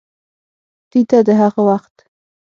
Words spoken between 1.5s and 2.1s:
وخت